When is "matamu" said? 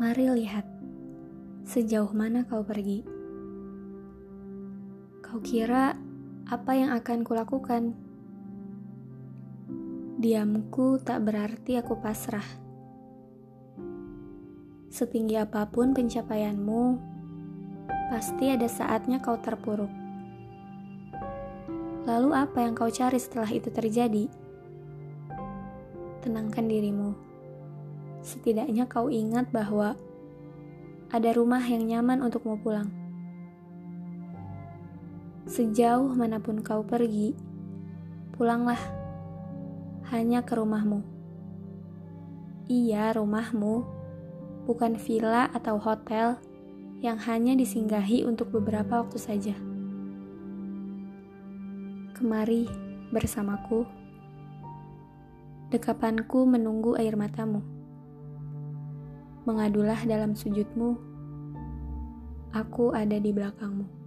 57.18-57.79